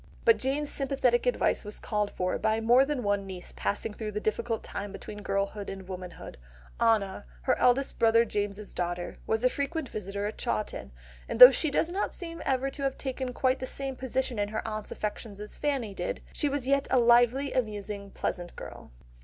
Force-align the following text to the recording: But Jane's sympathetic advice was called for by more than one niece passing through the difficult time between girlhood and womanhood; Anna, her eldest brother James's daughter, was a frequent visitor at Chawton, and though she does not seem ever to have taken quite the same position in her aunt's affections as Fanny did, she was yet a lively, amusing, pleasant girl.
But 0.25 0.37
Jane's 0.37 0.71
sympathetic 0.71 1.27
advice 1.27 1.63
was 1.63 1.79
called 1.79 2.09
for 2.09 2.39
by 2.39 2.59
more 2.59 2.85
than 2.85 3.03
one 3.03 3.27
niece 3.27 3.53
passing 3.55 3.93
through 3.93 4.13
the 4.13 4.19
difficult 4.19 4.63
time 4.63 4.91
between 4.91 5.21
girlhood 5.21 5.69
and 5.69 5.87
womanhood; 5.87 6.39
Anna, 6.79 7.23
her 7.43 7.55
eldest 7.59 7.99
brother 7.99 8.25
James's 8.25 8.73
daughter, 8.73 9.17
was 9.27 9.43
a 9.43 9.47
frequent 9.51 9.87
visitor 9.89 10.25
at 10.25 10.39
Chawton, 10.39 10.91
and 11.29 11.39
though 11.39 11.51
she 11.51 11.69
does 11.69 11.91
not 11.91 12.15
seem 12.15 12.41
ever 12.45 12.71
to 12.71 12.81
have 12.81 12.97
taken 12.97 13.31
quite 13.31 13.59
the 13.59 13.67
same 13.67 13.95
position 13.95 14.39
in 14.39 14.47
her 14.49 14.67
aunt's 14.67 14.89
affections 14.89 15.39
as 15.39 15.55
Fanny 15.55 15.93
did, 15.93 16.23
she 16.33 16.49
was 16.49 16.67
yet 16.67 16.87
a 16.89 16.97
lively, 16.97 17.53
amusing, 17.53 18.09
pleasant 18.09 18.55
girl. 18.55 18.89